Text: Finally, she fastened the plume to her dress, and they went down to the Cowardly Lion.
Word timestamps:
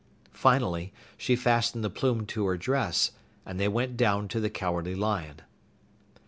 Finally, 0.33 0.91
she 1.15 1.35
fastened 1.35 1.83
the 1.83 1.89
plume 1.91 2.25
to 2.25 2.47
her 2.47 2.57
dress, 2.57 3.11
and 3.45 3.59
they 3.59 3.67
went 3.67 3.95
down 3.95 4.27
to 4.27 4.39
the 4.39 4.49
Cowardly 4.49 4.95
Lion. 4.95 5.41